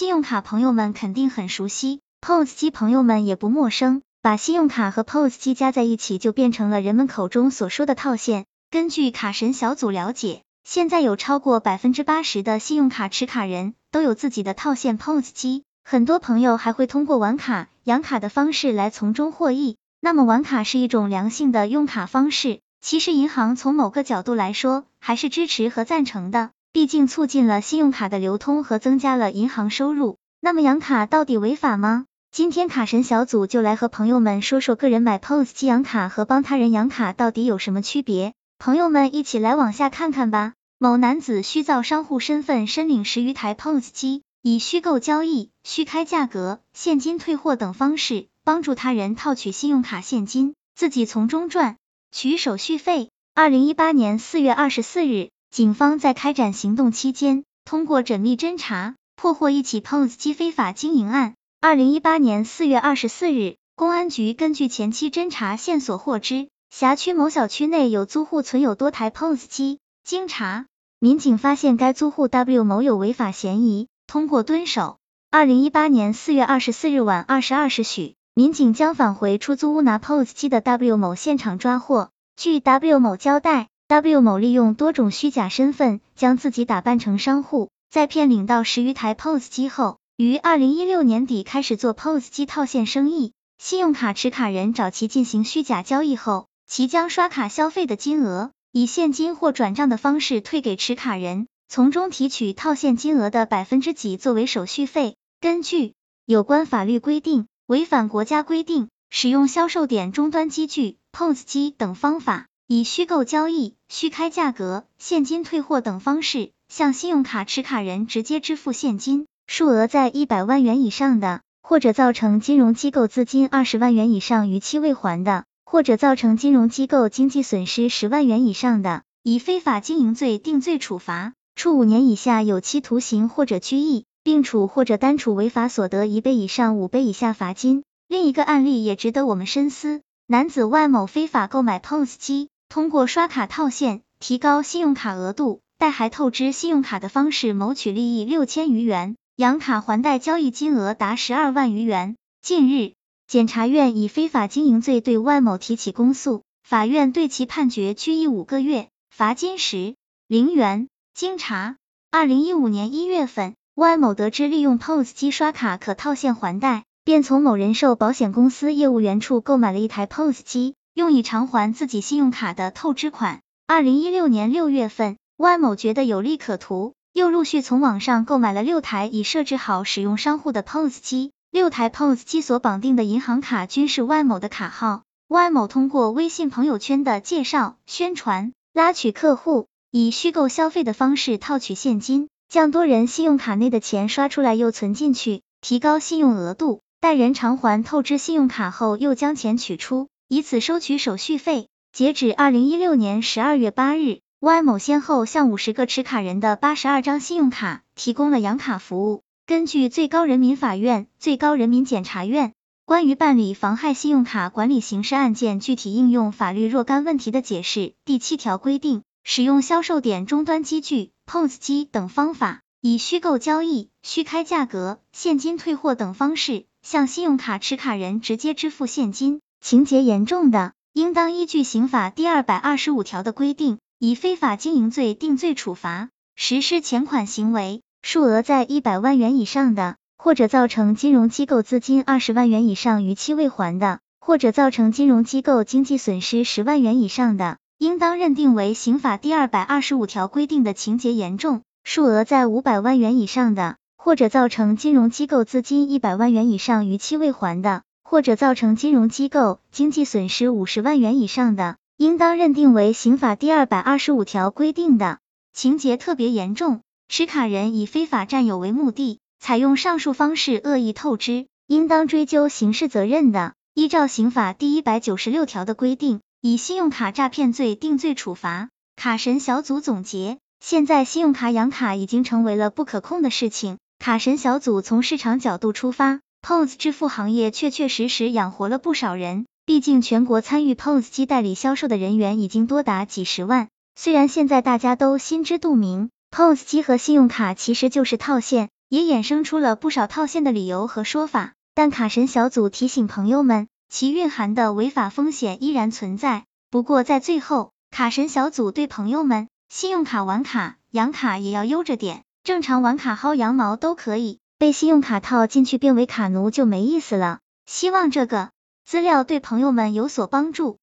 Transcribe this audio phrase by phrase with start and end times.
[0.00, 4.00] 信用卡朋友们肯定很熟悉，POS 机朋友们也不陌生。
[4.22, 8.46] 把信用卡和 POS 机加在一起，就变成了人们口中所说的套现。
[8.70, 19.76] 根据卡神小组了解，现在有超过百分之八十的信用卡持卡人都有自己的套现 POS 机，很多朋友还会通过玩卡、养卡的方式来从中获益。
[20.00, 26.52] 那么玩卡是一种良性的用卡方式，其实银行从某个角度来说还是支持和赞成的。
[26.72, 30.18] 毕竟促进了信用卡的流通和增加了银行收入。
[30.40, 32.06] 那么养卡到底违法吗？
[32.30, 38.34] 今天卡神小组就来和朋友们说说个人买 POS 机养卡和帮他人养卡到底有什么区别。
[38.58, 40.52] 朋友们一起来往下看看吧。
[40.78, 51.78] 某男子虚造商户身份，申领十余台 POS 机，以虚构交易、虚开价格、现金退货等方式，帮助他人套取信用卡现金，自己从中赚
[52.12, 53.10] 取手续费。
[53.34, 55.30] 二零一八年四月二十四日。
[55.50, 61.34] 警方在开展行动期间，通过缜密侦查，破获一起 POS 机非法经营案。
[61.60, 69.80] 二零一八年四月二十四日，公安局根据前期侦查线索获知，辖区某小区内有租户存有多台 POS 机。
[70.04, 70.66] 经查，
[71.00, 74.98] 民警发现该租户 W 某有违法嫌疑，通过蹲守。
[75.32, 82.10] 二零一八年四月二十四日晚二十二时许，民警将返回出租屋拿 POS 机的 W 某现场抓获。
[82.36, 83.69] 据 W 某交代。
[83.90, 93.32] W 某利用多种虚假身份，将自己打扮成商户，在骗领到十余台 POS 机后，于二零一六年底开始做 POS 机套现生意。
[93.58, 105.16] 信用卡持卡人找其进行虚假交易后，其将刷卡消费的金额以现金或转账的方式退给持卡人，从中提取套现金额的百分之几作为手续费。
[105.40, 105.94] 根据
[106.26, 112.46] 有关法律规定，违反国家规定，使用销售点终端机具 POS 机等方法。
[112.72, 137.82] 以虚构交易、虚开价格、现金退货等方式，向信用卡持卡人直接支付现金，数额在一百万元以上的，或者造成金融机构资金二十万元以上逾期未还的，或者造成金融机构经济损失十万元以上的，以非法经营罪定罪处罚，处五年以下有期徒刑或者拘役，并处或者单处违法所得一倍以上五倍以下罚金。
[138.06, 142.48] 另一个案例也值得我们深思，男子外某非法购买 POS 机。
[142.70, 152.14] 通过刷卡套现，提高信用卡额度，贷还透支信用卡的方式谋取利益六千余元，养卡还贷交易金额达十二万余元。
[152.40, 152.92] 近日，
[153.26, 159.96] 检察院以非法经营罪对万某提起公诉，法院对其判决拘役五个月，罚金十
[160.28, 160.86] 零元。
[161.12, 161.74] 经查，
[162.12, 170.76] 二零一五年一月份，万某得知利用 POS 机刷卡可套现还贷，便从某人寿保险公司业务员处购买了一台 POS 机。
[170.94, 173.40] 用以偿还自己信用卡的透支款。
[173.66, 181.32] 二零一六年六月份万某觉得有利可图，又陆续从网上购买了六台已设置好使用商户的 POS 机。
[181.50, 185.02] 六台 POS 机所绑定的银行卡均是万某的卡号。
[185.26, 196.80] 万某通过微信朋友圈的介绍、宣传，拉取客户，以虚构消费的方式套取现金，将多人信用卡内的钱刷出来又存进去，提高信用额度。
[197.00, 200.08] 待人偿还透支信用卡后，又将钱取出。
[200.32, 201.66] 以此收取手续费。
[201.92, 209.24] 截止二零一六年十二月八日，Y 某先后向五十个持卡人的八十二张信用卡提供了养卡服务。
[209.44, 212.52] 根据最高人民法院、最高人民检察院
[212.84, 229.40] 关于办理妨害信用卡管理刑事案件具体应用法律若干问题的解释第七条规定，使用销售点终端机具、POS 机等方法，以虚构交易、虚开价格、现金退货等方式，向信用卡持卡人直接支付现金。
[229.60, 236.08] 情节严重的，应当依据刑法第二百二十五条的规定，以非法经营罪定罪处罚。
[236.34, 257.82] 实施前款行为，数额在一百万元以上的，或者造成金融机构资金二十万元以上逾期未还的，或者造成金融机构经济损失十万元以上的，应当认定为刑法第二百二十五条规定的情节严重；数额在五百万元以上的，或者造成金融机构资金一百万元以上逾期未还的。
[258.10, 265.20] 或者造成金融机构经济损失五十万元以上的，应当认定为刑法第二百二十五条规定的
[265.52, 266.80] 情节特别严重。
[267.06, 278.70] 持卡人以非法占有为目的，采用上述方式恶意透支，应当追究刑事责任的，依照刑法第一百九十六条的规定，以信用卡诈骗罪定罪处罚。
[278.96, 283.78] 卡神小组总结：现在信用卡养卡已经成为了不可控的事情。
[284.00, 286.18] 卡神小组从市场角度出发。
[286.42, 293.68] POS 支付行业确确实实养活了不少人，毕竟全国参与 POS 机代理销售的人员已经多达几十万。
[293.94, 301.52] 虽然现在大家都心知肚明，POS 机和信用卡其实就是套现，也衍生出了不少套现的理由和说法。
[301.74, 306.44] 但卡神小组提醒朋友们，其蕴含的违法风险依然存在。
[306.70, 317.38] 不过在最后，卡神小组对朋友们，信用卡玩卡、养卡也要悠着点，正常玩卡薅羊毛都可以，被信用卡套进去变为卡奴就没意思了。
[317.64, 318.50] 希望这个
[318.84, 320.78] 资料对朋友们有所帮助。